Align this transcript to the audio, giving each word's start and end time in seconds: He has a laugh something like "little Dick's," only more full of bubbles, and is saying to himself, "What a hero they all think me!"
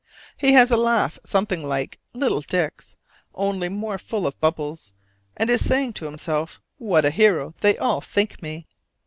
He 0.35 0.53
has 0.53 0.71
a 0.71 0.77
laugh 0.77 1.19
something 1.23 1.63
like 1.63 1.99
"little 2.15 2.41
Dick's," 2.41 2.95
only 3.35 3.69
more 3.69 3.99
full 3.99 4.25
of 4.25 4.39
bubbles, 4.41 4.93
and 5.37 5.47
is 5.47 5.63
saying 5.63 5.93
to 5.93 6.05
himself, 6.05 6.59
"What 6.79 7.05
a 7.05 7.11
hero 7.11 7.53
they 7.61 7.77
all 7.77 8.01
think 8.01 8.41
me!" 8.41 8.67